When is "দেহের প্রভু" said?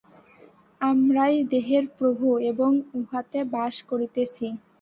1.51-2.27